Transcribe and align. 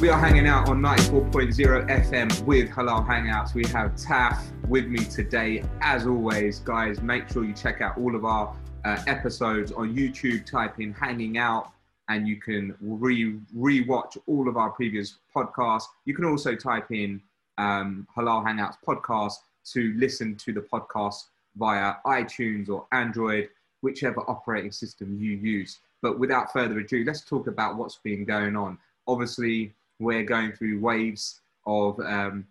We 0.00 0.08
are 0.08 0.18
hanging 0.18 0.46
out 0.46 0.70
on 0.70 0.80
94.0 0.80 1.86
FM 2.08 2.44
with 2.46 2.70
Halal 2.70 3.06
Hangouts. 3.06 3.52
We 3.52 3.66
have 3.66 3.94
Taf 3.96 4.40
with 4.66 4.86
me 4.86 5.04
today. 5.04 5.62
As 5.82 6.06
always, 6.06 6.60
guys, 6.60 7.02
make 7.02 7.28
sure 7.28 7.44
you 7.44 7.52
check 7.52 7.82
out 7.82 7.98
all 7.98 8.16
of 8.16 8.24
our 8.24 8.56
uh, 8.86 9.02
episodes 9.06 9.72
on 9.72 9.94
YouTube. 9.94 10.46
Type 10.46 10.80
in 10.80 10.94
Hanging 10.94 11.36
Out 11.36 11.72
and 12.08 12.26
you 12.26 12.36
can 12.36 12.74
re 12.80 13.38
re-watch 13.54 14.16
all 14.26 14.48
of 14.48 14.56
our 14.56 14.70
previous 14.70 15.18
podcasts. 15.36 15.84
You 16.06 16.14
can 16.14 16.24
also 16.24 16.54
type 16.56 16.90
in 16.90 17.20
um, 17.58 18.06
Halal 18.16 18.42
Hangouts 18.42 18.76
podcast 18.82 19.34
to 19.72 19.92
listen 19.98 20.34
to 20.36 20.54
the 20.54 20.62
podcast 20.62 21.24
via 21.56 21.96
iTunes 22.06 22.70
or 22.70 22.86
Android, 22.92 23.50
whichever 23.82 24.20
operating 24.30 24.72
system 24.72 25.18
you 25.20 25.32
use. 25.32 25.80
But 26.00 26.18
without 26.18 26.54
further 26.54 26.78
ado, 26.78 27.04
let's 27.06 27.20
talk 27.20 27.48
about 27.48 27.76
what's 27.76 27.96
been 27.96 28.24
going 28.24 28.56
on. 28.56 28.78
Obviously, 29.06 29.74
we're 30.00 30.24
going 30.24 30.52
through 30.52 30.80
waves 30.80 31.40
of 31.66 31.98
um, 32.00 32.46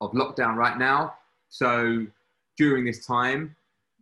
of 0.00 0.12
lockdown 0.12 0.56
right 0.56 0.78
now. 0.78 1.14
So 1.48 2.06
during 2.56 2.84
this 2.84 3.06
time, 3.06 3.56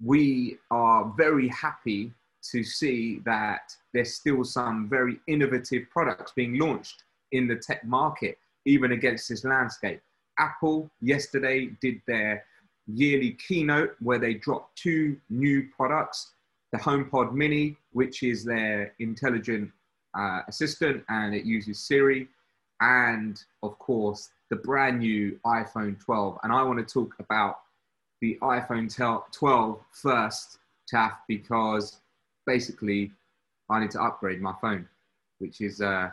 we 0.05 0.59
are 0.71 1.13
very 1.17 1.49
happy 1.49 2.13
to 2.51 2.63
see 2.63 3.21
that 3.25 3.75
there's 3.93 4.15
still 4.15 4.45
some 4.45 4.89
very 4.89 5.19
innovative 5.27 5.89
products 5.91 6.33
being 6.33 6.59
launched 6.59 7.05
in 7.33 7.49
the 7.49 7.57
tech 7.57 7.85
market, 7.85 8.39
even 8.67 8.93
against 8.93 9.29
this 9.29 9.45
landscape. 9.45 10.01
Apple 10.39 10.91
yesterday 11.01 11.71
did 11.81 12.01
their 12.07 12.45
yearly 12.87 13.33
keynote 13.49 13.97
where 14.01 14.19
they 14.19 14.35
dropped 14.35 14.77
two 14.77 15.17
new 15.31 15.69
products 15.75 16.33
the 16.73 16.81
HomePod 16.81 17.33
Mini, 17.33 17.77
which 17.93 18.25
is 18.25 18.45
their 18.45 18.93
intelligent 18.99 19.71
uh, 20.19 20.41
assistant 20.49 21.05
and 21.09 21.33
it 21.33 21.45
uses 21.45 21.79
Siri, 21.79 22.27
and 22.85 23.43
of 23.63 23.79
course 23.79 24.31
the 24.51 24.57
brand 24.57 24.99
new 24.99 25.39
iPhone 25.47 25.99
12. 25.99 26.39
And 26.43 26.53
I 26.53 26.63
want 26.63 26.87
to 26.87 26.93
talk 26.93 27.15
about 27.19 27.61
the 28.21 28.39
iPhone 28.43 28.95
12 29.33 29.81
first, 29.91 30.59
Taf, 30.93 31.15
because 31.27 32.01
basically 32.47 33.11
I 33.71 33.81
need 33.81 33.91
to 33.93 34.03
upgrade 34.03 34.41
my 34.41 34.55
phone, 34.61 34.87
which 35.39 35.61
is 35.61 35.81
uh, 35.81 36.11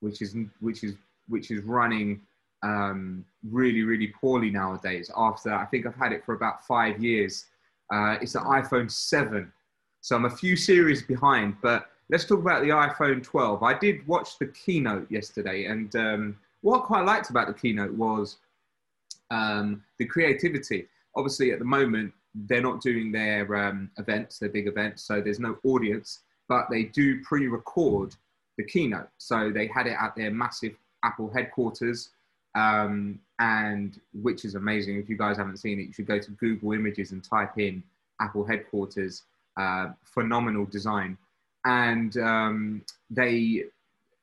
which 0.00 0.20
is 0.22 0.36
which 0.60 0.82
is 0.82 0.94
which 1.28 1.50
is 1.50 1.62
running 1.62 2.20
um, 2.64 3.24
really 3.48 3.82
really 3.82 4.08
poorly 4.08 4.50
nowadays. 4.50 5.10
After 5.16 5.54
I 5.54 5.66
think 5.66 5.86
I've 5.86 5.94
had 5.94 6.12
it 6.12 6.24
for 6.24 6.34
about 6.34 6.66
five 6.66 7.02
years. 7.02 7.46
Uh, 7.90 8.18
it's 8.20 8.34
an 8.34 8.42
iPhone 8.42 8.90
7, 8.90 9.50
so 10.02 10.14
I'm 10.14 10.26
a 10.26 10.30
few 10.30 10.56
series 10.56 11.02
behind. 11.02 11.56
But 11.62 11.88
let's 12.10 12.24
talk 12.24 12.40
about 12.40 12.62
the 12.62 12.70
iPhone 12.70 13.22
12. 13.22 13.62
I 13.62 13.78
did 13.78 14.06
watch 14.06 14.38
the 14.38 14.46
keynote 14.46 15.10
yesterday, 15.10 15.66
and 15.66 15.94
um, 15.96 16.36
what 16.62 16.82
I 16.82 16.86
quite 16.86 17.04
liked 17.04 17.30
about 17.30 17.46
the 17.46 17.54
keynote 17.54 17.92
was 17.92 18.36
um, 19.30 19.82
the 19.98 20.06
creativity. 20.06 20.86
Obviously, 21.16 21.52
at 21.52 21.58
the 21.58 21.64
moment, 21.64 22.12
they're 22.34 22.62
not 22.62 22.80
doing 22.80 23.12
their 23.12 23.54
um, 23.56 23.90
events, 23.98 24.38
their 24.38 24.48
big 24.48 24.66
events, 24.66 25.02
so 25.02 25.20
there's 25.20 25.40
no 25.40 25.58
audience, 25.64 26.20
but 26.48 26.66
they 26.70 26.84
do 26.84 27.22
pre-record 27.22 28.14
the 28.56 28.64
keynote. 28.64 29.08
So 29.18 29.50
they 29.50 29.66
had 29.66 29.86
it 29.86 29.96
at 30.00 30.14
their 30.16 30.30
massive 30.30 30.74
Apple 31.04 31.30
headquarters, 31.30 32.10
um, 32.54 33.20
and 33.38 34.00
which 34.12 34.44
is 34.44 34.54
amazing. 34.54 34.98
If 34.98 35.08
you 35.08 35.16
guys 35.16 35.36
haven't 35.36 35.58
seen 35.58 35.78
it, 35.78 35.84
you 35.84 35.92
should 35.92 36.06
go 36.06 36.18
to 36.18 36.30
Google 36.32 36.72
Images 36.72 37.12
and 37.12 37.22
type 37.22 37.58
in 37.58 37.82
Apple 38.20 38.44
headquarters. 38.44 39.24
Uh, 39.56 39.88
phenomenal 40.04 40.64
design, 40.66 41.18
and 41.64 42.16
um, 42.18 42.82
they 43.10 43.64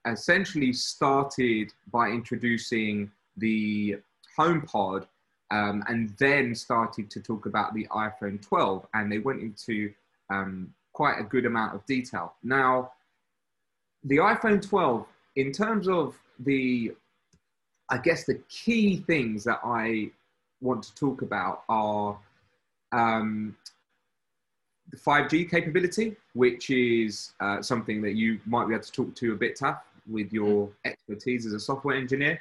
essentially 0.06 0.74
started 0.74 1.74
by 1.92 2.10
introducing 2.10 3.12
the 3.38 3.98
HomePod 4.38 5.08
um, 5.52 5.84
and 5.88 6.16
then 6.20 6.56
started 6.56 7.10
to 7.12 7.20
talk 7.20 7.46
about 7.46 7.74
the 7.74 7.88
iPhone 7.92 8.42
12, 8.42 8.86
and 8.94 9.12
they 9.12 9.20
went 9.20 9.42
into 9.42 9.92
um, 10.30 10.74
quite 10.94 11.20
a 11.20 11.24
good 11.24 11.46
amount 11.46 11.76
of 11.76 11.86
detail. 11.86 12.34
Now, 12.44 12.92
the 14.04 14.18
iPhone 14.18 14.62
12, 14.62 15.06
in 15.36 15.52
terms 15.52 15.88
of 15.88 16.16
the, 16.40 16.94
I 17.90 17.98
guess 17.98 18.26
the 18.26 18.42
key 18.50 18.98
things 18.98 19.44
that 19.44 19.60
I 19.64 20.12
want 20.62 20.84
to 20.84 20.96
talk 20.96 21.22
about 21.22 21.64
are 21.70 22.18
um, 22.92 23.56
the 24.92 24.98
5G 24.98 25.50
capability, 25.50 26.16
which 26.34 26.70
is 26.70 27.34
uh, 27.40 27.62
something 27.62 28.02
that 28.02 28.14
you 28.14 28.40
might 28.46 28.68
be 28.68 28.74
able 28.74 28.84
to 28.84 28.92
talk 28.92 29.16
to 29.16 29.34
a 29.34 29.36
bit 29.36 29.58
Taf 29.58 29.80
with 30.10 30.32
your 30.32 30.70
expertise 30.86 31.46
as 31.46 31.54
a 31.54 31.60
software 31.60 31.96
engineer 31.96 32.40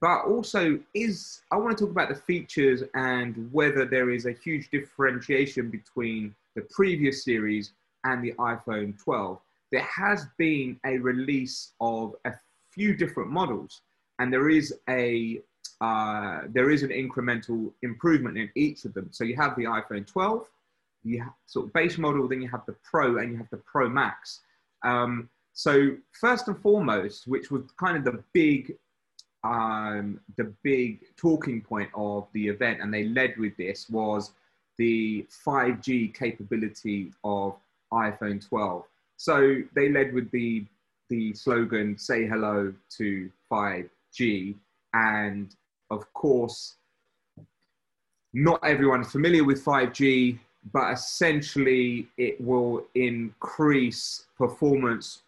but 0.00 0.24
also 0.26 0.78
is 0.94 1.42
I 1.50 1.56
want 1.56 1.76
to 1.76 1.84
talk 1.84 1.90
about 1.90 2.08
the 2.08 2.14
features 2.14 2.82
and 2.94 3.48
whether 3.52 3.84
there 3.84 4.10
is 4.10 4.26
a 4.26 4.32
huge 4.32 4.70
differentiation 4.70 5.70
between 5.70 6.34
the 6.54 6.62
previous 6.70 7.24
series 7.24 7.72
and 8.04 8.22
the 8.22 8.32
iPhone 8.32 8.98
12. 9.02 9.38
There 9.72 9.82
has 9.82 10.26
been 10.38 10.78
a 10.84 10.98
release 10.98 11.72
of 11.80 12.14
a 12.24 12.32
few 12.70 12.94
different 12.94 13.30
models, 13.30 13.82
and 14.18 14.32
there 14.32 14.48
is 14.48 14.74
a 14.88 15.40
uh, 15.80 16.42
there 16.48 16.70
is 16.70 16.82
an 16.82 16.90
incremental 16.90 17.70
improvement 17.82 18.38
in 18.38 18.48
each 18.54 18.84
of 18.86 18.94
them. 18.94 19.08
So 19.10 19.24
you 19.24 19.36
have 19.36 19.54
the 19.56 19.64
iPhone 19.64 20.06
12, 20.06 20.46
you 21.06 21.20
have 21.22 21.32
sort 21.46 21.66
of 21.66 21.72
base 21.72 21.98
model, 21.98 22.28
then 22.28 22.42
you 22.42 22.48
have 22.48 22.66
the 22.66 22.76
Pro, 22.82 23.18
and 23.18 23.32
you 23.32 23.38
have 23.38 23.50
the 23.50 23.58
Pro 23.58 23.88
Max. 23.88 24.40
Um, 24.82 25.28
so 25.52 25.96
first 26.12 26.48
and 26.48 26.58
foremost, 26.60 27.26
which 27.26 27.50
was 27.50 27.62
kind 27.78 27.96
of 27.96 28.04
the 28.04 28.22
big 28.32 28.76
um, 29.44 30.20
the 30.36 30.52
big 30.64 31.00
talking 31.16 31.60
point 31.60 31.90
of 31.94 32.26
the 32.32 32.48
event, 32.48 32.80
and 32.80 32.92
they 32.92 33.04
led 33.04 33.34
with 33.38 33.56
this, 33.56 33.88
was 33.88 34.32
the 34.76 35.26
5G 35.46 36.14
capability 36.14 37.12
of 37.22 37.54
iPhone 37.92 38.46
12. 38.46 38.84
So 39.16 39.62
they 39.74 39.88
led 39.90 40.12
with 40.12 40.30
the 40.30 40.66
the 41.08 41.32
slogan 41.34 41.96
"Say 41.96 42.26
hello 42.26 42.74
to 42.98 43.30
5G," 43.50 44.56
and 44.92 45.54
of 45.90 46.12
course, 46.12 46.74
not 48.34 48.60
everyone's 48.64 49.12
familiar 49.12 49.44
with 49.44 49.64
5G, 49.64 50.38
but 50.72 50.92
essentially 50.92 52.08
it 52.16 52.40
will 52.40 52.84
increase 52.94 54.26
performance 54.36 55.22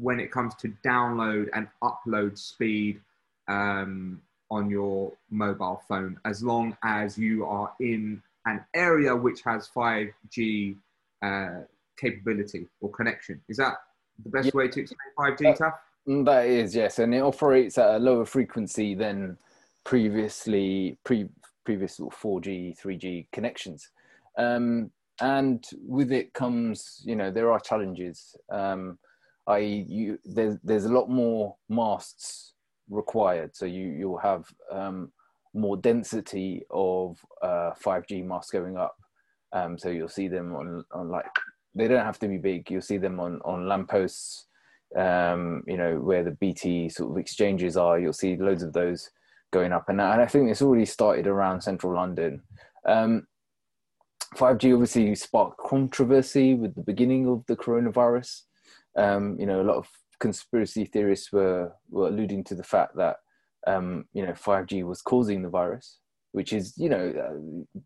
when 0.00 0.20
it 0.20 0.30
comes 0.30 0.54
to 0.56 0.72
download 0.84 1.48
and 1.54 1.68
upload 1.82 2.38
speed 2.38 3.00
um, 3.48 4.20
on 4.50 4.70
your 4.70 5.12
mobile 5.30 5.82
phone 5.88 6.18
as 6.24 6.42
long 6.42 6.76
as 6.84 7.18
you 7.18 7.44
are 7.44 7.72
in 7.80 8.20
an 8.46 8.64
area 8.74 9.14
which 9.14 9.42
has 9.42 9.68
5G 9.74 10.76
uh, 11.22 11.60
capability 11.96 12.68
or 12.80 12.90
connection. 12.90 13.40
Is 13.48 13.56
that 13.56 13.76
the 14.22 14.30
best 14.30 14.46
yeah. 14.46 14.50
way 14.54 14.68
to 14.68 14.80
explain 14.80 15.08
5G, 15.18 15.58
Taf? 15.58 15.74
Mm, 16.08 16.24
that 16.26 16.46
is, 16.46 16.74
yes. 16.74 16.98
And 16.98 17.14
it 17.14 17.20
operates 17.20 17.78
at 17.78 17.94
a 17.94 17.98
lower 17.98 18.26
frequency 18.26 18.94
than 18.94 19.38
previously, 19.84 20.98
pre, 21.04 21.28
previous 21.64 21.98
4G, 21.98 22.78
3G 22.78 23.26
connections. 23.32 23.90
Um, 24.38 24.90
and 25.20 25.64
with 25.86 26.12
it 26.12 26.32
comes, 26.32 27.00
you 27.04 27.16
know, 27.16 27.30
there 27.30 27.52
are 27.52 27.60
challenges. 27.60 28.34
Um, 28.50 28.98
I, 29.46 29.58
you, 29.58 30.18
there's, 30.24 30.56
there's 30.64 30.86
a 30.86 30.92
lot 30.92 31.08
more 31.08 31.56
masts 31.68 32.54
required. 32.88 33.54
So 33.54 33.66
you 33.66 33.88
you'll 33.88 34.18
have 34.18 34.44
um, 34.70 35.12
more 35.54 35.76
density 35.76 36.64
of 36.70 37.18
uh, 37.42 37.72
5G 37.82 38.24
masts 38.24 38.50
going 38.50 38.76
up. 38.76 38.96
Um, 39.52 39.78
so 39.78 39.88
you'll 39.88 40.08
see 40.08 40.28
them 40.28 40.54
on 40.54 40.84
on 40.92 41.08
like 41.08 41.26
they 41.74 41.88
don't 41.88 42.04
have 42.04 42.18
to 42.20 42.28
be 42.28 42.38
big. 42.38 42.70
You'll 42.70 42.82
see 42.82 42.98
them 42.98 43.20
on 43.20 43.40
on 43.44 43.68
lampposts. 43.68 44.46
Um, 44.96 45.62
you 45.66 45.76
know 45.76 45.98
where 45.98 46.22
the 46.22 46.32
BT 46.32 46.88
sort 46.88 47.10
of 47.10 47.18
exchanges 47.18 47.76
are. 47.76 47.98
You'll 47.98 48.12
see 48.12 48.36
loads 48.36 48.62
of 48.62 48.72
those 48.72 49.10
going 49.52 49.72
up, 49.72 49.88
and, 49.88 50.00
and 50.00 50.20
I 50.20 50.26
think 50.26 50.50
it's 50.50 50.62
already 50.62 50.86
started 50.86 51.26
around 51.26 51.60
central 51.60 51.94
London. 51.94 52.42
Um, 52.86 53.26
5G 54.36 54.72
obviously 54.72 55.14
sparked 55.14 55.58
controversy 55.58 56.54
with 56.54 56.74
the 56.74 56.82
beginning 56.82 57.28
of 57.28 57.44
the 57.46 57.56
coronavirus. 57.56 58.42
Um, 58.96 59.36
you 59.38 59.46
know, 59.46 59.60
a 59.60 59.64
lot 59.64 59.76
of 59.76 59.88
conspiracy 60.20 60.84
theorists 60.84 61.32
were, 61.32 61.72
were 61.90 62.08
alluding 62.08 62.44
to 62.44 62.54
the 62.54 62.62
fact 62.62 62.96
that 62.96 63.16
um, 63.66 64.04
you 64.12 64.24
know 64.24 64.32
5G 64.32 64.84
was 64.84 65.02
causing 65.02 65.42
the 65.42 65.48
virus, 65.48 65.98
which 66.32 66.52
is 66.52 66.74
you 66.76 66.88
know 66.88 67.12
uh, 67.76 67.80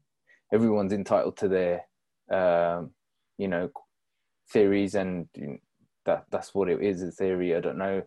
everyone's 0.53 0.93
entitled 0.93 1.37
to 1.39 1.49
their 1.49 1.85
um, 2.31 2.91
you 3.39 3.49
know 3.49 3.71
theories, 4.50 4.95
and 4.95 5.29
that 6.05 6.25
that's 6.31 6.55
what 6.55 6.69
it 6.69 6.83
is 6.83 7.03
a 7.03 7.11
theory. 7.11 7.55
I 7.55 7.61
don't 7.61 7.79
know. 7.79 8.03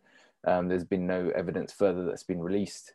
Um, 0.47 0.67
there's 0.67 0.83
been 0.83 1.05
no 1.05 1.31
evidence 1.35 1.71
further 1.71 2.05
that's 2.05 2.23
been 2.23 2.41
released, 2.41 2.93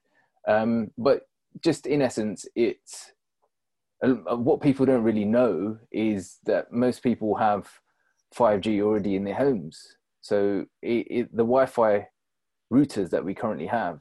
um, 0.48 0.90
but 0.98 1.22
just 1.62 1.86
in 1.86 2.02
essence, 2.02 2.44
it's 2.54 3.12
uh, 4.02 4.36
what 4.36 4.60
people 4.60 4.86
don't 4.86 5.02
really 5.02 5.24
know 5.24 5.78
is 5.90 6.38
that 6.44 6.72
most 6.72 7.02
people 7.02 7.34
have 7.34 7.68
5G 8.34 8.82
already 8.82 9.16
in 9.16 9.24
their 9.24 9.34
homes. 9.34 9.96
So 10.20 10.66
it, 10.82 11.06
it, 11.10 11.30
the 11.32 11.44
Wi-Fi 11.44 12.06
routers 12.72 13.10
that 13.10 13.24
we 13.24 13.34
currently 13.34 13.66
have, 13.66 14.00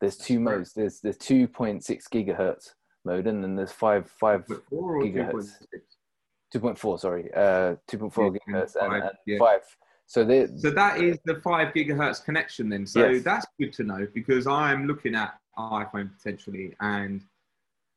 There's 0.00 0.16
two 0.16 0.40
modes. 0.40 0.72
There's 0.72 1.00
there's 1.00 1.18
2.6 1.18 1.82
gigahertz 2.12 2.70
mode, 3.04 3.26
and 3.26 3.42
then 3.42 3.54
there's 3.54 3.72
five 3.72 4.10
five 4.10 4.44
gigahertz. 4.46 5.50
2.4, 6.54 7.00
sorry, 7.00 7.28
uh, 7.34 7.74
2.4 7.90 7.90
yeah, 7.90 8.54
gigahertz 8.54 8.76
and, 8.80 9.02
and 9.02 9.10
yeah. 9.26 9.38
five. 9.38 9.62
So 10.06 10.20
so 10.56 10.70
that 10.70 11.00
is 11.00 11.18
the 11.24 11.40
five 11.42 11.74
gigahertz 11.74 12.24
connection 12.24 12.68
then. 12.68 12.86
So 12.86 13.08
yes. 13.08 13.24
that's 13.24 13.46
good 13.58 13.72
to 13.74 13.82
know 13.82 14.06
because 14.14 14.46
I'm 14.46 14.86
looking 14.86 15.14
at 15.16 15.34
iPhone 15.58 16.10
potentially, 16.16 16.74
and 16.80 17.22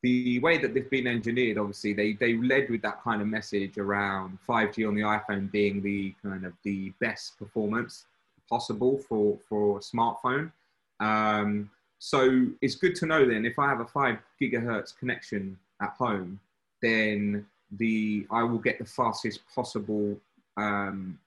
the 0.01 0.39
way 0.39 0.57
that 0.57 0.73
they've 0.73 0.89
been 0.89 1.07
engineered, 1.07 1.57
obviously, 1.57 1.93
they 1.93 2.13
they 2.13 2.37
led 2.37 2.69
with 2.69 2.81
that 2.83 3.01
kind 3.03 3.21
of 3.21 3.27
message 3.27 3.77
around 3.77 4.37
5G 4.47 4.87
on 4.87 4.95
the 4.95 5.01
iPhone 5.01 5.51
being 5.51 5.81
the 5.81 6.13
kind 6.23 6.45
of 6.45 6.53
the 6.63 6.91
best 7.01 7.37
performance 7.37 8.05
possible 8.49 8.97
for 8.97 9.37
for 9.47 9.77
a 9.77 9.81
smartphone. 9.81 10.51
Um, 10.99 11.69
so 11.99 12.47
it's 12.61 12.75
good 12.75 12.95
to 12.95 13.05
know 13.05 13.25
then 13.27 13.45
if 13.45 13.59
I 13.59 13.67
have 13.67 13.81
a 13.81 13.85
five 13.85 14.19
gigahertz 14.41 14.97
connection 14.97 15.57
at 15.81 15.89
home, 15.91 16.39
then 16.81 17.45
the 17.77 18.25
I 18.31 18.43
will 18.43 18.57
get 18.57 18.79
the 18.79 18.85
fastest 18.85 19.41
possible 19.53 20.17
um, 20.55 21.19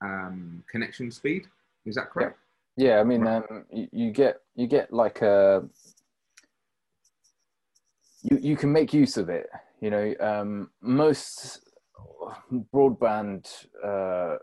um, 0.00 0.64
connection 0.70 1.10
speed. 1.10 1.46
Is 1.84 1.96
that 1.96 2.10
correct? 2.10 2.38
Yeah, 2.76 2.94
yeah 2.94 3.00
I 3.00 3.04
mean, 3.04 3.26
um, 3.26 3.64
you, 3.70 4.10
get 4.10 4.40
you 4.56 4.66
get 4.66 4.92
like 4.92 5.20
a 5.20 5.64
you 8.22 8.38
you 8.40 8.56
can 8.56 8.72
make 8.72 8.92
use 8.92 9.16
of 9.16 9.28
it. 9.28 9.48
You 9.80 9.90
know, 9.90 10.14
um, 10.20 10.70
most 10.80 11.60
broadband 12.72 13.48
uh, 13.84 14.36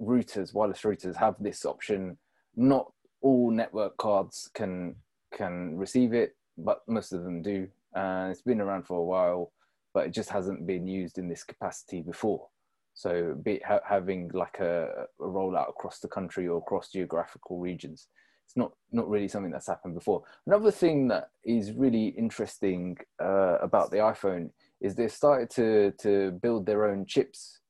routers, 0.00 0.54
wireless 0.54 0.82
routers, 0.82 1.16
have 1.16 1.36
this 1.40 1.64
option. 1.64 2.18
Not 2.56 2.92
all 3.22 3.50
network 3.50 3.96
cards 3.96 4.50
can 4.54 4.96
can 5.34 5.76
receive 5.76 6.12
it, 6.12 6.36
but 6.58 6.80
most 6.86 7.12
of 7.12 7.24
them 7.24 7.42
do. 7.42 7.68
Uh, 7.96 8.28
it's 8.30 8.42
been 8.42 8.60
around 8.60 8.86
for 8.86 8.98
a 8.98 9.04
while, 9.04 9.52
but 9.94 10.06
it 10.06 10.12
just 10.12 10.30
hasn't 10.30 10.66
been 10.66 10.86
used 10.86 11.18
in 11.18 11.28
this 11.28 11.44
capacity 11.44 12.02
before. 12.02 12.48
So, 12.94 13.34
be 13.42 13.60
ha- 13.66 13.80
having 13.88 14.30
like 14.34 14.58
a, 14.60 15.06
a 15.20 15.24
rollout 15.24 15.70
across 15.70 15.98
the 16.00 16.08
country 16.08 16.46
or 16.46 16.58
across 16.58 16.90
geographical 16.90 17.58
regions, 17.58 18.08
it's 18.52 18.56
not 18.58 18.72
not 18.90 19.08
really 19.08 19.28
something 19.28 19.50
that's 19.50 19.66
happened 19.66 19.94
before. 19.94 20.22
Another 20.46 20.70
thing 20.70 21.08
that 21.08 21.30
is 21.42 21.72
really 21.72 22.08
interesting 22.08 22.98
uh, 23.18 23.56
about 23.62 23.90
the 23.90 23.96
iPhone 23.96 24.50
is 24.80 24.94
they've 24.94 25.10
started 25.10 25.48
to 25.50 25.92
to 26.02 26.32
build 26.42 26.66
their 26.66 26.84
own 26.84 27.06
chips. 27.06 27.60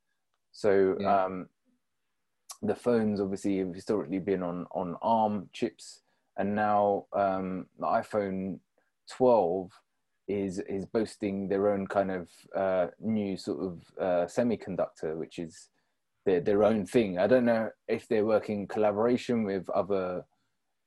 So 0.51 0.97
yeah. 0.99 1.25
um, 1.25 1.47
the 2.63 2.75
phones 2.75 3.21
obviously 3.21 3.59
have 3.59 3.75
historically 3.75 4.19
been 4.19 4.43
on 4.43 4.67
on 4.73 4.97
ARM 5.03 5.51
chips, 5.53 6.03
and 6.37 6.55
now 6.55 7.07
um, 7.13 7.67
the 7.79 7.87
iPhone 7.87 8.59
12 9.11 9.71
is 10.27 10.59
is 10.59 10.85
boasting 10.85 11.49
their 11.49 11.73
own 11.73 11.87
kind 11.87 12.11
of 12.11 12.29
uh, 12.57 12.87
new 12.99 13.37
sort 13.37 13.61
of 13.61 13.83
uh, 14.01 14.27
semiconductor, 14.27 15.17
which 15.17 15.39
is 15.39 15.69
their 16.27 16.41
their 16.41 16.65
own 16.65 16.87
thing. 16.87 17.19
I 17.19 17.29
don't 17.29 17.45
know 17.45 17.71
if 17.87 18.09
they're 18.09 18.27
working 18.27 18.67
collaboration 18.67 19.45
with 19.45 19.71
other 19.71 20.25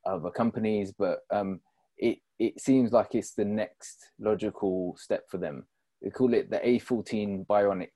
other 0.06 0.30
companies, 0.30 0.94
but 0.98 1.20
um, 1.32 1.60
it 1.98 2.20
it 2.40 2.60
seems 2.60 2.92
like 2.92 3.16
it's 3.16 3.34
the 3.34 3.46
next 3.46 4.12
logical 4.20 4.96
step 4.98 5.24
for 5.30 5.38
them. 5.38 5.66
They 6.02 6.10
call 6.10 6.34
it 6.34 6.50
the 6.50 6.60
A14 6.60 7.46
Bionic. 7.46 7.90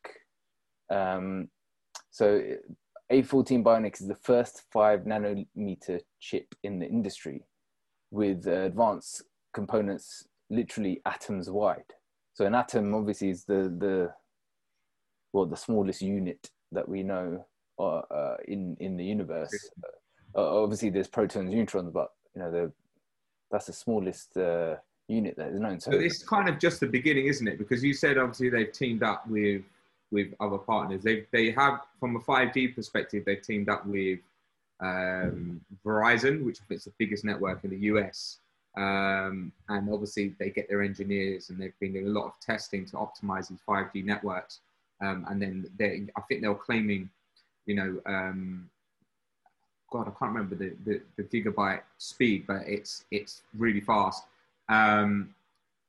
Um, 0.90 1.50
so 2.12 2.42
a14 3.12 3.64
Bionic 3.64 4.00
is 4.02 4.08
the 4.08 4.16
first 4.16 4.64
five 4.72 5.02
nanometer 5.02 6.00
chip 6.20 6.54
in 6.64 6.80
the 6.80 6.88
industry 6.88 7.44
with 8.12 8.48
uh, 8.48 8.62
advanced 8.62 9.24
components 9.54 10.28
literally 10.50 11.02
atoms 11.06 11.50
wide. 11.50 11.84
So 12.34 12.46
an 12.46 12.56
atom 12.56 12.94
obviously 12.94 13.30
is 13.30 13.46
the, 13.46 13.74
the 13.78 14.14
well, 15.34 15.46
the 15.46 15.58
smallest 15.58 16.02
unit 16.02 16.50
that 16.72 16.88
we 16.88 17.04
know 17.04 17.46
uh, 17.80 18.00
uh, 18.00 18.38
in, 18.48 18.78
in 18.80 18.98
the 18.98 19.06
universe. 19.06 19.54
Uh, 20.36 20.64
obviously 20.64 20.90
there's 20.90 21.08
protons, 21.08 21.52
neutrons, 21.52 21.92
but 21.92 22.14
you 22.36 22.42
know, 22.42 22.52
the, 22.52 22.72
that's 23.52 23.66
the 23.66 23.74
smallest 23.74 24.38
uh, 24.38 24.76
unit 25.08 25.36
that 25.38 25.50
is 25.50 25.60
known. 25.60 25.80
So 25.80 25.92
it's 25.92 26.24
kind 26.24 26.48
of 26.48 26.60
just 26.60 26.80
the 26.80 26.88
beginning, 26.88 27.28
isn't 27.28 27.48
it? 27.48 27.58
Because 27.58 27.84
you 27.84 27.94
said 27.94 28.18
obviously 28.18 28.50
they've 28.50 28.72
teamed 28.72 29.04
up 29.04 29.28
with 29.28 29.64
with 30.12 30.34
other 30.40 30.58
partners. 30.58 31.04
They 31.04 31.26
they 31.32 31.52
have 31.52 31.82
from 32.00 32.16
a 32.16 32.20
5G 32.20 32.76
perspective, 32.76 33.24
they've 33.26 33.42
teamed 33.42 33.70
up 33.70 33.86
with 33.86 34.20
um, 34.80 35.62
Verizon, 35.86 36.44
which 36.44 36.60
is 36.70 36.86
the 36.86 36.94
biggest 36.98 37.26
network 37.26 37.64
in 37.64 37.72
the 37.72 37.78
US. 37.94 38.38
Um, 38.78 39.52
and 39.68 39.92
obviously, 39.92 40.36
they 40.40 40.52
get 40.52 40.70
their 40.70 40.82
engineers, 40.82 41.50
and 41.50 41.60
they've 41.60 41.78
been 41.80 41.94
doing 41.94 42.08
a 42.08 42.10
lot 42.10 42.28
of 42.28 42.34
testing 42.40 42.86
to 42.86 42.98
optimize 42.98 43.50
these 43.50 43.60
5G 43.68 44.06
networks. 44.06 44.60
Um, 45.02 45.26
and 45.30 45.42
then 45.42 45.70
they, 45.78 46.08
I 46.16 46.22
think 46.22 46.42
they're 46.42 46.54
claiming, 46.54 47.10
you 47.66 47.76
know, 47.76 48.02
um, 48.06 48.70
God, 49.92 50.08
I 50.08 50.12
can't 50.12 50.34
remember 50.34 50.56
the, 50.56 50.74
the, 50.86 51.02
the, 51.18 51.24
gigabyte 51.24 51.82
speed, 51.98 52.46
but 52.48 52.62
it's 52.68 53.06
it's 53.12 53.42
really 53.58 53.82
fast. 53.82 54.24
Um, 54.70 55.34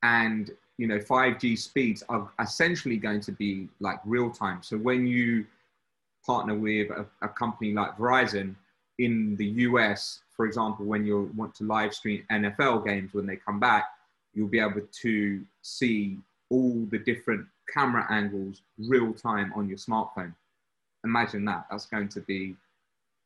and 0.03 0.51
you 0.79 0.87
know 0.87 0.99
5G 0.99 1.59
speeds 1.59 2.03
are 2.09 2.31
essentially 2.41 2.97
going 2.97 3.21
to 3.23 3.33
be 3.33 3.69
like 3.81 4.01
real 4.05 4.31
time. 4.31 4.63
So 4.63 4.77
when 4.79 5.07
you 5.07 5.47
partner 6.25 6.55
with 6.55 6.91
a, 6.91 7.07
a, 7.23 7.29
company 7.29 7.73
like 7.73 7.97
Verizon 7.97 8.55
in 8.99 9.37
the 9.37 9.47
US, 9.69 10.21
for 10.37 10.47
example, 10.47 10.85
when 10.85 11.05
you 11.05 11.31
want 11.37 11.55
to 11.57 11.65
live 11.65 11.95
stream 11.95 12.25
NFL 12.31 12.87
games 12.87 13.13
when 13.13 13.27
they 13.27 13.37
come 13.37 13.61
back, 13.61 13.87
you'll 14.35 14.49
be 14.49 14.61
able 14.61 14.83
to 15.03 15.43
see 15.63 16.19
all 16.51 16.87
the 16.91 16.99
different 16.99 17.47
camera 17.73 18.07
angles 18.11 18.63
real 18.79 19.13
time 19.13 19.53
on 19.55 19.69
your 19.69 19.79
smartphone. 19.79 20.35
Imagine 21.05 21.45
that. 21.47 21.67
That's 21.71 21.87
going 21.87 22.09
to 22.09 22.21
be 22.21 22.57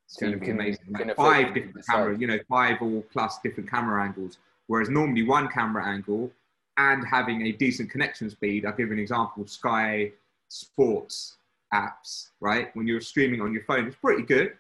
so 0.06 0.27
going 0.27 0.39
to 0.39 0.45
be 0.45 0.51
amazing. 0.51 0.85
Like 0.91 1.17
five 1.17 1.55
different 1.55 1.87
camera, 1.87 2.19
you 2.19 2.27
know, 2.27 2.39
five 2.49 2.81
or 2.81 3.03
plus 3.12 3.39
different 3.43 3.71
camera 3.71 4.03
angles. 4.03 4.39
Whereas 4.67 4.89
normally 4.89 5.23
one 5.23 5.49
camera 5.49 5.87
angle 5.87 6.31
and 6.77 7.06
having 7.06 7.47
a 7.47 7.53
decent 7.53 7.91
connection 7.91 8.31
speed. 8.31 8.67
I'll 8.67 8.77
give 8.77 8.91
an 8.91 8.99
example 8.99 9.47
Sky 9.47 10.12
Sports 10.49 11.37
apps, 11.73 12.29
right? 12.41 12.75
When 12.75 12.87
you're 12.87 13.01
streaming 13.01 13.41
on 13.41 13.53
your 13.53 13.65
phone, 13.65 13.87
it's 13.87 13.97
pretty 13.97 14.23
good. 14.23 14.55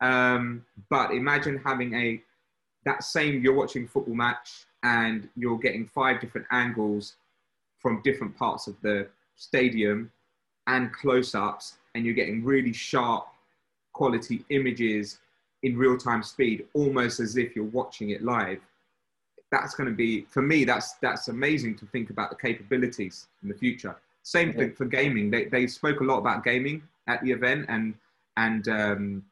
Um, 0.00 0.64
but 0.90 1.12
imagine 1.12 1.60
having 1.64 1.94
a 1.94 2.22
that 2.84 3.02
same 3.02 3.42
you're 3.42 3.54
watching 3.54 3.88
football 3.88 4.14
match 4.14 4.66
and 4.82 5.28
you're 5.36 5.58
getting 5.58 5.86
five 5.86 6.20
different 6.20 6.46
angles 6.50 7.14
from 7.78 8.02
different 8.02 8.36
parts 8.36 8.66
of 8.66 8.76
the 8.82 9.08
stadium 9.36 10.10
and 10.66 10.92
close-ups 10.92 11.78
and 11.94 12.04
you're 12.04 12.14
getting 12.14 12.44
really 12.44 12.72
sharp 12.72 13.26
quality 13.94 14.44
images 14.50 15.18
in 15.62 15.78
real-time 15.78 16.22
speed 16.22 16.66
almost 16.74 17.20
as 17.20 17.38
if 17.38 17.56
you're 17.56 17.64
watching 17.64 18.10
it 18.10 18.22
live. 18.22 18.60
That's 19.50 19.74
going 19.74 19.88
to 19.88 19.96
be 19.96 20.26
for 20.28 20.42
me 20.42 20.64
that's 20.64 20.92
that's 20.94 21.28
amazing 21.28 21.76
to 21.78 21.86
think 21.86 22.10
about 22.10 22.30
the 22.30 22.36
capabilities 22.36 23.28
in 23.42 23.48
the 23.48 23.54
future. 23.54 23.96
Same 24.22 24.52
thing 24.52 24.72
for 24.72 24.84
gaming. 24.86 25.30
They, 25.30 25.44
they 25.46 25.66
spoke 25.66 26.00
a 26.00 26.04
lot 26.04 26.18
about 26.18 26.44
gaming 26.44 26.82
at 27.08 27.22
the 27.22 27.30
event 27.30 27.66
and 27.68 27.94
and 28.36 28.68
um, 28.68 29.24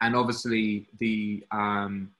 and 0.00 0.14
obviously 0.14 0.86
the 0.98 1.44
um, 1.50 2.10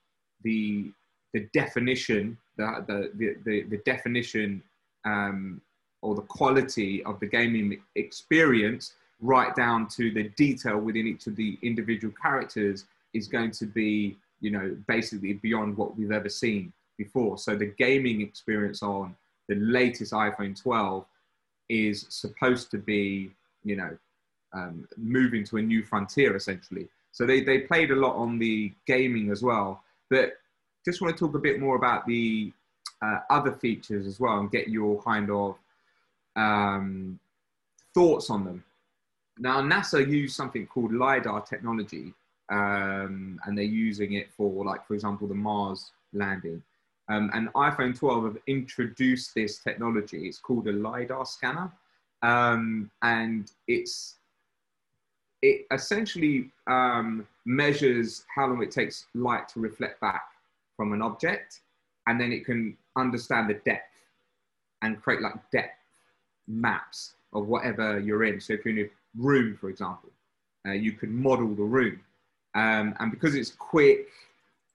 the 0.43 0.91
the 1.33 1.47
definition 1.53 2.37
the 2.57 2.83
the 3.19 3.35
the, 3.45 3.63
the 3.63 3.77
definition 3.85 4.63
um, 5.05 5.61
or 6.01 6.15
the 6.15 6.21
quality 6.21 7.03
of 7.03 7.19
the 7.19 7.27
gaming 7.27 7.81
experience 7.95 8.93
right 9.21 9.55
down 9.55 9.87
to 9.87 10.11
the 10.11 10.29
detail 10.29 10.77
within 10.77 11.07
each 11.07 11.27
of 11.27 11.35
the 11.35 11.57
individual 11.61 12.13
characters 12.21 12.85
is 13.13 13.27
going 13.27 13.51
to 13.51 13.65
be 13.65 14.17
you 14.41 14.51
know 14.51 14.75
basically 14.87 15.33
beyond 15.33 15.77
what 15.77 15.97
we've 15.97 16.11
ever 16.11 16.29
seen 16.29 16.71
before. 16.97 17.37
So 17.37 17.55
the 17.55 17.67
gaming 17.77 18.21
experience 18.21 18.81
on 18.81 19.15
the 19.47 19.55
latest 19.55 20.13
iPhone 20.13 20.59
12 20.59 21.05
is 21.69 22.05
supposed 22.09 22.71
to 22.71 22.77
be, 22.77 23.31
you 23.63 23.75
know, 23.75 23.97
um, 24.53 24.87
moving 24.97 25.43
to 25.45 25.57
a 25.57 25.61
new 25.61 25.83
frontier 25.83 26.35
essentially. 26.35 26.87
So 27.11 27.25
they, 27.25 27.41
they 27.41 27.59
played 27.59 27.91
a 27.91 27.95
lot 27.95 28.15
on 28.15 28.39
the 28.39 28.73
gaming 28.85 29.31
as 29.31 29.41
well. 29.41 29.83
But 30.09 30.37
just 30.83 31.01
want 31.01 31.15
to 31.15 31.25
talk 31.25 31.35
a 31.35 31.39
bit 31.39 31.59
more 31.59 31.75
about 31.75 32.05
the 32.05 32.51
uh, 33.01 33.19
other 33.29 33.53
features 33.53 34.05
as 34.05 34.19
well 34.19 34.39
and 34.39 34.51
get 34.51 34.69
your 34.69 35.01
kind 35.01 35.29
of 35.29 35.55
um, 36.35 37.19
thoughts 37.93 38.29
on 38.29 38.45
them. 38.45 38.63
Now, 39.37 39.61
NASA 39.61 40.07
used 40.07 40.35
something 40.35 40.65
called 40.65 40.93
LiDAR 40.93 41.41
technology, 41.41 42.13
um, 42.49 43.39
and 43.45 43.57
they're 43.57 43.65
using 43.65 44.13
it 44.13 44.31
for, 44.31 44.63
like, 44.63 44.85
for 44.87 44.93
example, 44.93 45.27
the 45.27 45.35
Mars 45.35 45.91
landing. 46.13 46.61
Um, 47.09 47.29
and 47.33 47.53
iPhone 47.53 47.97
12 47.97 48.23
have 48.23 48.37
introduced 48.47 49.35
this 49.35 49.59
technology. 49.59 50.27
It's 50.27 50.39
called 50.39 50.67
a 50.67 50.71
LiDAR 50.71 51.25
scanner. 51.25 51.71
Um, 52.23 52.89
and 53.01 53.51
it's, 53.67 54.15
it 55.41 55.65
essentially 55.71 56.51
um, 56.67 57.27
measures 57.45 58.25
how 58.33 58.47
long 58.47 58.63
it 58.63 58.71
takes 58.71 59.05
light 59.13 59.47
to 59.49 59.59
reflect 59.59 59.99
back 60.01 60.23
from 60.75 60.93
an 60.93 61.01
object. 61.01 61.61
and 62.07 62.19
then 62.19 62.31
it 62.31 62.45
can 62.45 62.77
understand 62.95 63.49
the 63.49 63.55
depth 63.65 63.91
and 64.81 65.01
create 65.01 65.21
like 65.21 65.33
depth 65.51 65.79
maps 66.47 67.15
of 67.33 67.47
whatever 67.47 67.99
you're 67.99 68.23
in. 68.23 68.39
So 68.39 68.53
if 68.53 68.65
you're 68.65 68.77
in 68.77 68.89
room, 69.17 69.57
for 69.59 69.69
example, 69.69 70.09
uh, 70.67 70.71
you 70.71 70.91
can 70.91 71.13
model 71.15 71.53
the 71.53 71.63
room. 71.63 71.99
Um, 72.55 72.95
and 72.99 73.11
because 73.11 73.35
it's 73.35 73.51
quick 73.51 74.07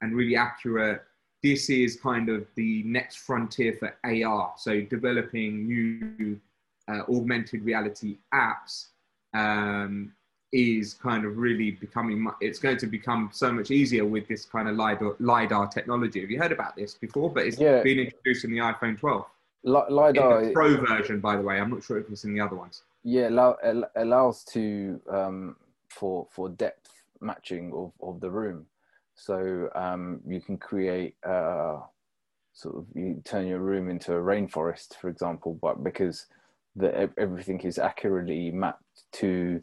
and 0.01 0.15
really 0.15 0.35
accurate, 0.35 1.03
this 1.43 1.69
is 1.69 1.99
kind 1.99 2.29
of 2.29 2.45
the 2.55 2.83
next 2.83 3.17
frontier 3.17 3.73
for 3.73 3.95
AR. 4.03 4.53
So 4.57 4.81
developing 4.81 5.65
new 5.65 6.39
uh, 6.87 7.01
augmented 7.09 7.63
reality 7.63 8.17
apps 8.33 8.87
um, 9.33 10.13
is 10.51 10.93
kind 10.93 11.25
of 11.25 11.37
really 11.37 11.71
becoming, 11.71 12.27
it's 12.41 12.59
going 12.59 12.77
to 12.77 12.87
become 12.87 13.29
so 13.33 13.51
much 13.51 13.71
easier 13.71 14.05
with 14.05 14.27
this 14.27 14.45
kind 14.45 14.67
of 14.67 14.75
LiDAR, 14.75 15.15
LiDAR 15.19 15.67
technology. 15.67 16.21
Have 16.21 16.29
you 16.29 16.39
heard 16.39 16.51
about 16.51 16.75
this 16.75 16.93
before? 16.93 17.31
But 17.31 17.47
it's 17.47 17.59
yeah. 17.59 17.81
been 17.81 17.99
introduced 17.99 18.43
in 18.43 18.51
the 18.51 18.59
iPhone 18.59 18.99
12. 18.99 19.25
L- 19.65 19.87
LiDAR. 19.89 20.51
Pro 20.51 20.77
version, 20.77 21.19
by 21.19 21.37
the 21.37 21.41
way. 21.41 21.59
I'm 21.59 21.71
not 21.71 21.83
sure 21.83 21.97
if 21.99 22.09
it's 22.09 22.23
in 22.23 22.33
the 22.33 22.41
other 22.41 22.55
ones. 22.55 22.83
Yeah, 23.03 23.29
allow, 23.29 23.57
allows 23.95 24.43
to, 24.45 25.01
um, 25.09 25.55
for, 25.89 26.27
for 26.31 26.49
depth 26.49 26.91
matching 27.19 27.71
of, 27.73 27.91
of 28.01 28.21
the 28.21 28.29
room. 28.29 28.65
So 29.15 29.69
um, 29.75 30.21
you 30.27 30.41
can 30.41 30.57
create 30.57 31.15
uh, 31.27 31.79
sort 32.53 32.75
of 32.75 32.85
you 32.95 33.21
turn 33.23 33.47
your 33.47 33.59
room 33.59 33.89
into 33.89 34.13
a 34.13 34.21
rainforest, 34.21 34.95
for 34.95 35.09
example, 35.09 35.57
but 35.61 35.83
because 35.83 36.25
the, 36.75 37.09
everything 37.17 37.59
is 37.61 37.77
accurately 37.77 38.51
mapped 38.51 39.03
to 39.13 39.61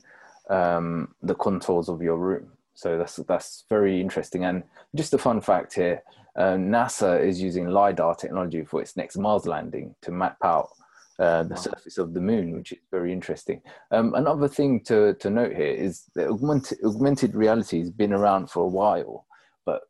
um, 0.51 1.15
the 1.23 1.35
contours 1.35 1.89
of 1.89 2.03
your 2.03 2.17
room. 2.19 2.53
So 2.75 2.97
that's 2.97 3.17
that's 3.17 3.65
very 3.69 4.01
interesting. 4.01 4.45
And 4.45 4.63
just 4.95 5.15
a 5.15 5.19
fun 5.19 5.41
fact 5.41 5.75
here: 5.75 6.03
uh, 6.37 6.55
NASA 6.55 7.23
is 7.23 7.41
using 7.43 7.67
lidar 7.69 8.15
technology 8.15 8.65
for 8.65 8.81
its 8.81 8.97
next 8.97 9.17
Mars 9.17 9.47
landing 9.47 9.95
to 10.03 10.13
map 10.13 10.37
out 10.45 10.71
uh, 11.19 11.43
the 11.43 11.55
wow. 11.55 11.61
surface 11.61 11.99
of 11.99 12.15
the 12.15 12.21
moon, 12.21 12.53
which 12.53 12.73
is 12.73 12.79
very 12.91 13.13
interesting. 13.13 13.61
Um, 13.91 14.15
another 14.15 14.47
thing 14.47 14.81
to, 14.85 15.15
to 15.15 15.31
note 15.31 15.53
here 15.53 15.67
is 15.67 16.05
that 16.15 16.29
augmented, 16.29 16.79
augmented 16.85 17.35
reality 17.35 17.81
has 17.81 17.91
been 17.91 18.13
around 18.13 18.51
for 18.51 18.63
a 18.65 18.69
while, 18.69 19.27
but 19.67 19.83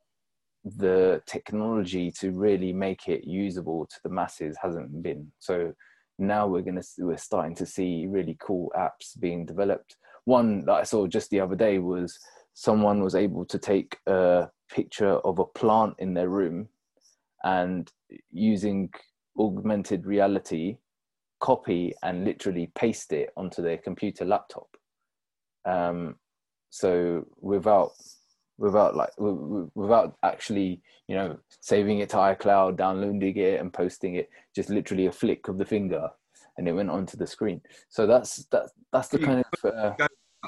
the 0.65 1.23
technology 1.27 2.11
to 2.13 2.31
really 2.31 2.73
make 2.73 3.09
it 3.09 3.25
usable 3.25 3.87
to 3.87 3.97
the 4.03 4.09
masses 4.09 4.57
hasn't 4.63 5.03
been. 5.03 5.31
So 5.39 5.75
now 6.19 6.47
we're 6.47 6.63
going 6.63 6.81
to 6.81 6.87
we're 6.99 7.17
starting 7.19 7.55
to 7.57 7.67
see 7.67 8.07
really 8.09 8.37
cool 8.41 8.73
apps 8.77 9.19
being 9.21 9.45
developed. 9.45 9.97
One 10.25 10.65
that 10.65 10.73
I 10.73 10.83
saw 10.83 11.07
just 11.07 11.31
the 11.31 11.41
other 11.41 11.57
day 11.57 11.79
was 11.79 12.19
someone 12.55 13.03
was 13.03 13.15
able 13.15 13.45
to 13.45 13.59
take 13.59 13.99
a 14.07 14.49
picture 14.71 15.17
of 15.19 15.39
a 15.39 15.45
plant 15.45 15.95
in 15.99 16.15
their 16.15 16.29
room 16.29 16.69
and 17.45 17.91
using 18.31 18.91
augmented 19.39 20.07
reality 20.07 20.79
copy 21.41 21.95
and 22.03 22.25
literally 22.25 22.71
paste 22.75 23.13
it 23.13 23.31
onto 23.37 23.63
their 23.63 23.79
computer 23.79 24.25
laptop. 24.25 24.69
Um, 25.65 26.17
so 26.71 27.27
without 27.41 27.93
without 28.59 28.97
like 28.97 29.11
without 29.19 30.17
actually 30.25 30.83
you 31.07 31.15
know 31.15 31.39
saving 31.61 32.01
it 32.01 32.11
to 32.11 32.17
iCloud, 32.17 32.77
downloading 32.77 33.37
it 33.37 33.61
and 33.61 33.73
posting 33.73 34.17
it, 34.17 34.29
just 34.55 34.71
literally 34.71 35.07
a 35.07 35.13
flick 35.13 35.49
of 35.49 35.59
the 35.59 35.65
finger 35.65 36.11
and 36.59 36.69
it 36.69 36.73
went 36.73 36.91
onto 36.91 37.17
the 37.17 37.27
screen. 37.27 37.61
So 37.89 38.07
that's 38.07 38.45
that 38.47 38.71
that's 38.93 39.09
the 39.09 39.19
kind 39.19 39.45
of 39.63 39.73
uh, 39.73 39.95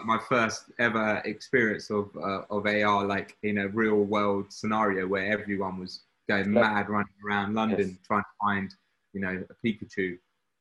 my 0.04 0.18
first 0.28 0.64
ever 0.78 1.22
experience 1.24 1.90
of 1.90 2.10
uh, 2.16 2.42
of 2.50 2.66
AR, 2.66 3.06
like 3.06 3.36
in 3.42 3.58
a 3.58 3.68
real 3.68 4.02
world 4.02 4.52
scenario 4.52 5.06
where 5.06 5.32
everyone 5.32 5.78
was 5.78 6.02
going 6.28 6.52
mad 6.52 6.88
running 6.88 7.14
around 7.26 7.54
London 7.54 7.88
yes. 7.88 7.98
trying 8.06 8.22
to 8.22 8.28
find 8.40 8.74
you 9.14 9.20
know 9.20 9.42
a 9.48 9.66
Pikachu 9.66 10.18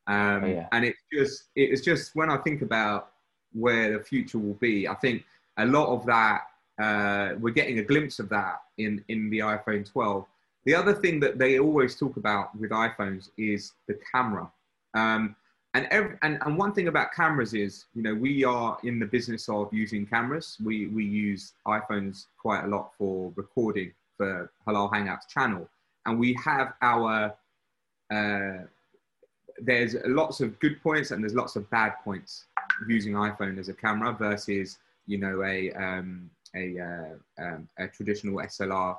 um, 0.10 0.44
oh, 0.44 0.48
yeah. 0.48 0.68
And 0.72 0.84
it's 0.84 1.00
just 1.14 1.44
it's 1.56 1.82
just 1.82 2.16
when 2.16 2.32
I 2.32 2.38
think 2.38 2.64
about 2.64 3.12
where 3.54 3.96
the 3.96 4.04
future 4.04 4.40
will 4.40 4.56
be, 4.56 4.88
I 4.88 4.96
think 4.96 5.24
a 5.58 5.66
lot 5.66 5.88
of 5.94 6.06
that 6.08 6.42
uh, 6.82 7.36
we're 7.40 7.54
getting 7.54 7.80
a 7.80 7.84
glimpse 7.84 8.20
of 8.20 8.28
that 8.30 8.62
in 8.80 9.04
in 9.08 9.30
the 9.30 9.40
iPhone 9.40 9.90
12. 9.90 10.26
The 10.66 10.74
other 10.74 10.94
thing 10.94 11.20
that 11.20 11.38
they 11.38 11.60
always 11.60 11.96
talk 11.96 12.18
about 12.18 12.58
with 12.60 12.72
iPhones 12.72 13.30
is 13.38 13.74
the 13.88 14.00
camera. 14.12 14.52
Um, 14.96 15.36
and, 15.76 15.88
every, 15.92 16.18
and 16.24 16.40
and 16.44 16.58
one 16.58 16.74
thing 16.74 16.88
about 16.88 17.14
cameras 17.14 17.54
is, 17.54 17.86
you 17.94 18.02
know, 18.02 18.16
we 18.16 18.44
are 18.44 18.80
in 18.84 18.98
the 18.98 19.06
business 19.06 19.48
of 19.48 19.72
using 19.72 20.08
cameras. 20.08 20.58
We 20.64 20.88
we 20.88 21.06
use 21.06 21.54
iPhones 21.68 22.26
quite 22.42 22.64
a 22.64 22.68
lot 22.68 22.94
for 22.98 23.32
recording 23.36 23.94
for 24.18 24.52
Halal 24.68 24.92
Hangouts 24.92 25.28
channel, 25.28 25.70
and 26.08 26.18
we 26.18 26.34
have 26.44 26.74
our 26.82 27.36
uh, 28.12 28.64
there's 29.62 29.96
lots 30.06 30.42
of 30.42 30.60
good 30.60 30.82
points 30.82 31.12
and 31.12 31.24
there's 31.24 31.36
lots 31.36 31.56
of 31.56 31.70
bad 31.70 31.94
points 32.04 32.46
using 32.88 33.14
iPhone 33.14 33.60
as 33.60 33.70
a 33.70 33.74
camera 33.74 34.14
versus 34.14 34.78
you 35.06 35.18
know 35.18 35.44
a 35.44 35.72
um, 35.74 36.30
a, 36.56 36.80
uh, 36.80 37.44
um, 37.44 37.70
a 37.78 37.88
traditional 37.88 38.38
SLR 38.38 38.98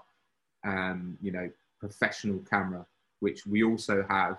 um, 0.65 1.17
you 1.21 1.33
know 1.33 1.51
professional 1.79 2.39
camera 2.51 2.85
which 3.21 3.47
we 3.47 3.63
also 3.63 4.05
have 4.09 4.39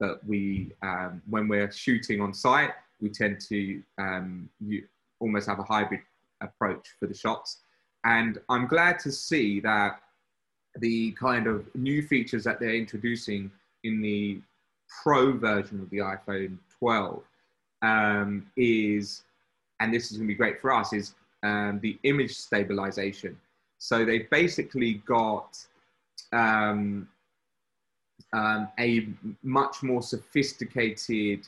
but 0.00 0.24
we 0.26 0.72
um, 0.82 1.22
when 1.28 1.48
we're 1.48 1.70
shooting 1.70 2.20
on 2.20 2.32
site 2.32 2.72
we 3.00 3.08
tend 3.08 3.40
to 3.40 3.82
um, 3.98 4.48
you 4.60 4.84
almost 5.20 5.48
have 5.48 5.58
a 5.58 5.64
hybrid 5.64 6.00
approach 6.40 6.94
for 6.98 7.06
the 7.06 7.14
shots. 7.14 7.58
And 8.04 8.38
I'm 8.48 8.66
glad 8.66 8.98
to 9.00 9.12
see 9.12 9.60
that 9.60 10.00
the 10.78 11.12
kind 11.12 11.46
of 11.46 11.66
new 11.74 12.02
features 12.02 12.44
that 12.44 12.60
they're 12.60 12.74
introducing 12.74 13.50
in 13.84 14.00
the 14.00 14.40
Pro 15.02 15.36
version 15.36 15.80
of 15.80 15.90
the 15.90 15.98
iPhone 15.98 16.58
12 16.78 17.22
um, 17.82 18.46
is, 18.56 19.22
and 19.80 19.92
this 19.92 20.10
is 20.10 20.18
going 20.18 20.28
to 20.28 20.32
be 20.32 20.36
great 20.36 20.60
for 20.60 20.72
us, 20.72 20.92
is 20.92 21.14
um, 21.42 21.78
the 21.82 21.98
image 22.02 22.34
stabilization. 22.34 23.38
So 23.78 24.04
they've 24.04 24.28
basically 24.30 24.94
got 25.06 25.56
um, 26.32 27.08
um, 28.32 28.68
a 28.78 29.08
much 29.42 29.82
more 29.82 30.02
sophisticated 30.02 31.46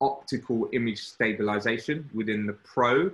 optical 0.00 0.68
image 0.72 1.02
stabilization 1.02 2.08
within 2.14 2.46
the 2.46 2.52
Pro, 2.52 3.10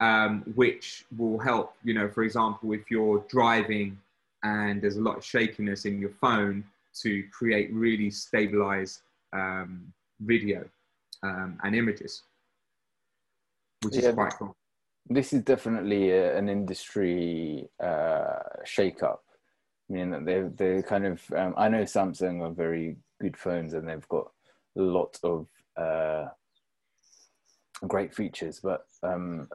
um, 0.00 0.42
which 0.54 1.04
will 1.16 1.38
help, 1.38 1.74
you 1.84 1.94
know, 1.94 2.08
for 2.08 2.22
example, 2.22 2.72
if 2.72 2.90
you're 2.90 3.24
driving 3.28 3.98
and 4.42 4.82
there's 4.82 4.96
a 4.96 5.00
lot 5.00 5.16
of 5.16 5.24
shakiness 5.24 5.84
in 5.84 6.00
your 6.00 6.10
phone 6.20 6.64
to 6.94 7.24
create 7.32 7.72
really 7.72 8.10
stabilized 8.10 9.00
um, 9.32 9.92
video 10.20 10.64
um, 11.22 11.58
and 11.62 11.74
images, 11.74 12.22
which 13.82 13.96
yeah, 13.96 14.08
is 14.08 14.14
quite 14.14 14.34
cool. 14.38 14.56
This 15.08 15.32
is 15.32 15.42
definitely 15.42 16.10
a, 16.10 16.36
an 16.36 16.48
industry 16.48 17.68
uh, 17.82 18.38
shake-up. 18.64 19.22
I 19.90 19.94
mean, 19.94 20.24
they're, 20.24 20.48
they 20.48 20.82
kind 20.82 21.06
of. 21.06 21.20
Um, 21.36 21.54
I 21.56 21.68
know 21.68 21.82
Samsung 21.82 22.40
are 22.40 22.52
very 22.52 22.96
good 23.20 23.36
phones, 23.36 23.74
and 23.74 23.88
they've 23.88 24.08
got 24.08 24.30
a 24.78 24.80
lot 24.80 25.18
of 25.22 25.46
uh, 25.76 26.28
great 27.86 28.14
features, 28.14 28.60
but 28.62 28.86
um, 29.02 29.48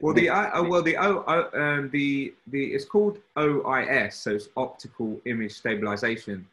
well, 0.00 0.14
the, 0.14 0.30
uh, 0.30 0.62
well 0.62 0.82
the 0.82 0.96
O 0.96 1.48
um, 1.54 1.90
the 1.90 2.34
the 2.46 2.66
it's 2.66 2.84
called 2.84 3.18
OIS, 3.36 4.14
so 4.14 4.30
it's 4.30 4.48
optical 4.56 5.20
image 5.26 5.52
stabilization. 5.52 6.46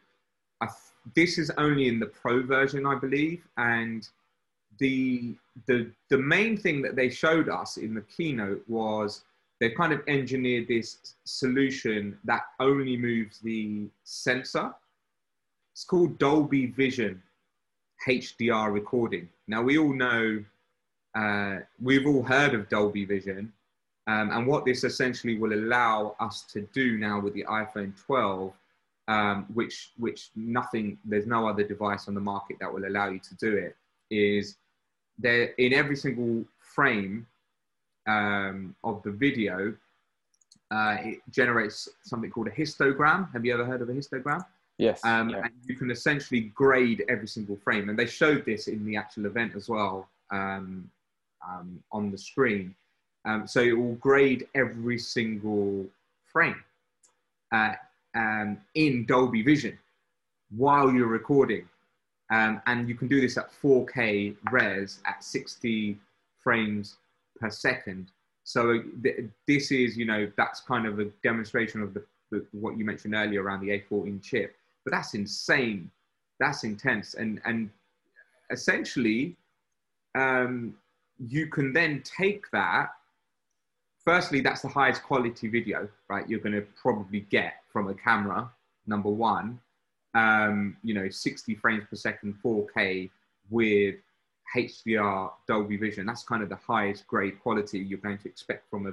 I 0.60 0.68
this 1.14 1.38
is 1.38 1.50
only 1.56 1.88
in 1.88 2.00
the 2.00 2.06
pro 2.06 2.42
version, 2.42 2.86
I 2.86 2.96
believe, 2.96 3.46
and 3.56 4.08
the 4.78 5.34
the 5.66 5.90
the 6.10 6.18
main 6.18 6.56
thing 6.56 6.82
that 6.82 6.96
they 6.96 7.08
showed 7.08 7.48
us 7.48 7.76
in 7.76 7.94
the 7.94 8.02
keynote 8.02 8.62
was 8.68 9.22
they 9.60 9.70
kind 9.70 9.92
of 9.92 10.02
engineered 10.06 10.68
this 10.68 11.14
solution 11.24 12.18
that 12.24 12.42
only 12.60 12.96
moves 12.96 13.38
the 13.38 13.86
sensor. 14.04 14.74
It's 15.72 15.84
called 15.84 16.18
Dolby 16.18 16.66
Vision 16.66 17.22
HDR 18.06 18.72
recording. 18.72 19.28
Now 19.48 19.62
we 19.62 19.78
all 19.78 19.92
know, 19.92 20.44
uh, 21.14 21.58
we've 21.82 22.06
all 22.06 22.22
heard 22.22 22.54
of 22.54 22.68
Dolby 22.68 23.06
Vision, 23.06 23.52
um, 24.06 24.30
and 24.30 24.46
what 24.46 24.64
this 24.64 24.84
essentially 24.84 25.38
will 25.38 25.54
allow 25.54 26.14
us 26.20 26.42
to 26.52 26.62
do 26.72 26.98
now 26.98 27.18
with 27.18 27.34
the 27.34 27.44
iPhone 27.44 27.92
12 28.04 28.52
um, 29.08 29.46
which 29.54 29.92
which 29.98 30.30
nothing 30.34 30.98
there's 31.04 31.26
no 31.26 31.48
other 31.48 31.62
device 31.62 32.08
on 32.08 32.14
the 32.14 32.20
market 32.20 32.56
that 32.60 32.72
will 32.72 32.86
allow 32.86 33.08
you 33.08 33.20
to 33.20 33.34
do 33.36 33.56
it 33.56 33.76
is 34.10 34.56
there 35.18 35.54
in 35.58 35.72
every 35.72 35.96
single 35.96 36.44
frame 36.58 37.26
um, 38.06 38.74
of 38.84 39.02
the 39.02 39.10
video 39.10 39.74
uh, 40.70 40.96
it 41.00 41.18
generates 41.30 41.88
something 42.02 42.28
called 42.28 42.48
a 42.48 42.50
histogram. 42.50 43.32
Have 43.32 43.44
you 43.44 43.54
ever 43.54 43.64
heard 43.64 43.82
of 43.82 43.88
a 43.88 43.92
histogram? 43.92 44.44
Yes 44.78 45.02
um, 45.04 45.30
yeah. 45.30 45.38
and 45.38 45.52
you 45.64 45.74
can 45.74 45.90
essentially 45.90 46.40
grade 46.54 47.04
every 47.08 47.28
single 47.28 47.56
frame. 47.56 47.88
And 47.88 47.98
they 47.98 48.06
showed 48.06 48.44
this 48.44 48.68
in 48.68 48.84
the 48.84 48.96
actual 48.96 49.26
event 49.26 49.54
as 49.56 49.68
well 49.68 50.08
um, 50.30 50.90
um, 51.46 51.82
on 51.92 52.10
the 52.10 52.18
screen. 52.18 52.74
Um, 53.24 53.46
so 53.46 53.60
it 53.60 53.72
will 53.72 53.94
grade 53.94 54.46
every 54.54 54.98
single 54.98 55.86
frame. 56.24 56.62
Uh, 57.52 57.72
um, 58.16 58.58
in 58.74 59.04
Dolby 59.06 59.42
Vision 59.42 59.78
while 60.50 60.92
you're 60.92 61.06
recording. 61.06 61.68
Um, 62.30 62.60
and 62.66 62.88
you 62.88 62.96
can 62.96 63.06
do 63.06 63.20
this 63.20 63.38
at 63.38 63.50
4K 63.62 64.36
res 64.50 65.00
at 65.06 65.22
60 65.22 65.96
frames 66.42 66.96
per 67.38 67.50
second. 67.50 68.10
So 68.42 68.80
th- 69.02 69.26
this 69.46 69.70
is, 69.70 69.96
you 69.96 70.06
know, 70.06 70.30
that's 70.36 70.60
kind 70.60 70.86
of 70.86 70.98
a 70.98 71.04
demonstration 71.22 71.82
of 71.82 71.94
the, 71.94 72.04
the, 72.32 72.44
what 72.52 72.76
you 72.76 72.84
mentioned 72.84 73.14
earlier 73.14 73.42
around 73.42 73.60
the 73.60 73.68
A14 73.68 74.22
chip. 74.22 74.56
But 74.84 74.92
that's 74.92 75.14
insane. 75.14 75.90
That's 76.40 76.64
intense. 76.64 77.14
And 77.14 77.40
and 77.44 77.70
essentially, 78.50 79.36
um, 80.14 80.74
you 81.18 81.48
can 81.48 81.72
then 81.72 82.02
take 82.04 82.50
that. 82.52 82.90
Firstly, 84.04 84.40
that's 84.40 84.62
the 84.62 84.68
highest 84.68 85.02
quality 85.02 85.48
video, 85.48 85.88
right? 86.08 86.28
You're 86.28 86.40
going 86.40 86.54
to 86.54 86.66
probably 86.80 87.20
get 87.30 87.54
from 87.76 87.88
a 87.88 87.94
camera. 87.94 88.50
Number 88.86 89.10
one, 89.10 89.60
um, 90.14 90.78
you 90.82 90.94
know, 90.94 91.10
60 91.10 91.54
frames 91.56 91.84
per 91.90 91.96
second, 91.96 92.34
4K 92.42 93.10
with 93.50 93.96
HDR 94.56 95.30
Dolby 95.46 95.76
Vision. 95.76 96.06
That's 96.06 96.22
kind 96.22 96.42
of 96.42 96.48
the 96.48 96.56
highest 96.56 97.06
grade 97.06 97.38
quality 97.42 97.80
you're 97.80 97.98
going 97.98 98.16
to 98.16 98.28
expect 98.28 98.70
from 98.70 98.86
a 98.86 98.92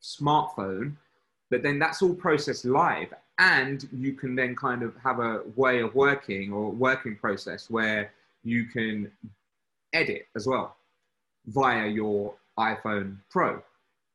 smartphone. 0.00 0.92
But 1.50 1.64
then 1.64 1.80
that's 1.80 2.00
all 2.00 2.14
processed 2.14 2.64
live. 2.64 3.12
And 3.40 3.88
you 3.92 4.12
can 4.12 4.36
then 4.36 4.54
kind 4.54 4.84
of 4.84 4.94
have 5.02 5.18
a 5.18 5.40
way 5.56 5.80
of 5.80 5.92
working 5.96 6.52
or 6.52 6.70
working 6.70 7.16
process 7.16 7.68
where 7.70 8.12
you 8.44 8.66
can 8.66 9.10
edit 9.92 10.28
as 10.36 10.46
well 10.46 10.76
via 11.46 11.88
your 11.88 12.36
iPhone 12.56 13.16
Pro. 13.32 13.60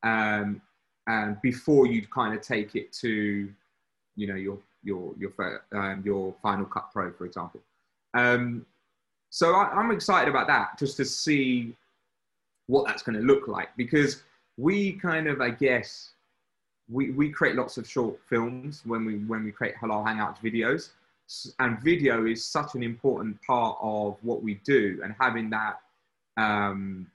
Um, 0.03 0.61
and 1.07 1.41
before 1.41 1.87
you 1.87 2.07
kind 2.07 2.33
of 2.33 2.41
take 2.41 2.77
it 2.77 2.93
to, 3.01 3.49
you 4.17 4.27
know, 4.27 4.35
your 4.35 4.57
your 4.83 5.13
your 5.17 5.31
um, 5.71 6.01
your 6.03 6.35
Final 6.41 6.65
Cut 6.65 6.89
Pro, 6.91 7.13
for 7.13 7.25
example. 7.25 7.61
Um, 8.13 8.65
so 9.29 9.53
I, 9.53 9.79
am 9.79 9.91
excited 9.91 10.29
about 10.29 10.47
that, 10.47 10.77
just 10.77 10.97
to 10.97 11.05
see 11.05 11.75
what 12.65 12.85
that's 12.85 13.03
going 13.03 13.17
to 13.19 13.25
look 13.25 13.47
like, 13.47 13.69
because 13.77 14.23
we 14.57 14.93
kind 14.93 15.27
of, 15.27 15.39
I 15.39 15.51
guess, 15.51 16.09
we, 16.89 17.11
we 17.11 17.29
create 17.29 17.55
lots 17.55 17.77
of 17.77 17.87
short 17.87 18.19
films 18.27 18.81
when 18.85 19.05
we 19.05 19.15
when 19.19 19.43
we 19.45 19.51
create 19.51 19.75
Halal 19.75 20.05
Hangouts 20.05 20.39
videos, 20.39 20.89
and 21.59 21.79
video 21.81 22.25
is 22.25 22.43
such 22.43 22.75
an 22.75 22.83
important 22.83 23.37
part 23.45 23.77
of 23.81 24.17
what 24.23 24.41
we 24.41 24.55
do, 24.65 24.99
and 25.03 25.15
having 25.19 25.49
that. 25.51 25.79
Um, 26.35 27.07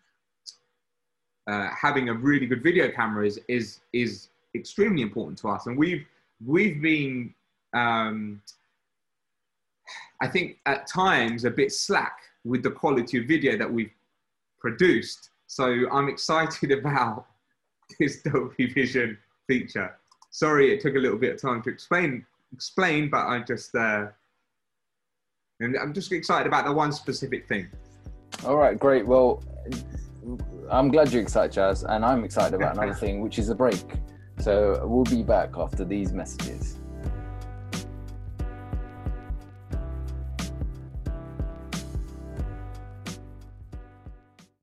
uh, 1.49 1.69
having 1.71 2.09
a 2.09 2.15
really 2.15 2.47
good 2.47 2.63
video 2.63 2.89
camera 2.89 3.27
is, 3.27 3.41
is 3.49 3.81
is 3.93 4.29
extremely 4.55 5.03
important 5.03 5.37
to 5.37 5.49
us, 5.49 5.67
and 5.67 5.77
we've 5.77 6.07
we've 6.45 6.81
been 6.81 7.35
um, 7.75 8.43
I 10.23 10.29
think 10.29 10.59
at 10.67 10.87
times 10.87 11.45
a 11.45 11.51
bit 11.51 11.73
slack 11.73 12.19
with 12.45 12.63
the 12.63 12.71
quality 12.71 13.19
of 13.19 13.27
video 13.27 13.57
that 13.59 13.71
we've 13.71 13.91
produced. 14.61 15.31
So 15.49 15.65
I'm 15.91 16.09
excited 16.09 16.71
about 16.79 17.27
this 17.99 18.23
Dolby 18.23 18.73
Vision 18.73 19.19
feature. 19.49 19.99
Sorry, 20.31 20.73
it 20.73 20.81
took 20.81 20.95
a 20.95 20.99
little 20.99 21.19
bit 21.19 21.35
of 21.35 21.43
time 21.43 21.61
to 21.63 21.71
explain, 21.71 22.25
explain, 22.53 23.11
but 23.11 23.27
I 23.27 23.41
just, 23.41 23.75
uh, 23.75 24.07
and 25.61 25.77
I'm 25.77 25.93
just 25.93 26.11
excited 26.13 26.47
about 26.47 26.65
the 26.65 26.73
one 26.73 26.93
specific 26.93 27.49
thing. 27.49 27.69
All 28.47 28.57
right, 28.57 28.79
great. 28.79 29.07
Well, 29.07 29.43
I'm 30.71 30.89
glad 30.89 31.13
you're 31.13 31.23
excited, 31.23 31.53
Jazz, 31.53 31.83
and 31.83 32.05
I'm 32.05 32.25
excited 32.25 32.55
about 32.55 32.77
another 32.77 32.95
thing, 33.05 33.21
which 33.21 33.39
is 33.39 33.49
a 33.49 33.55
break. 33.55 33.85
So 34.43 34.85
we'll 34.85 35.05
be 35.05 35.23
back 35.23 35.51
after 35.57 35.85
these 35.85 36.13
messages. 36.13 36.82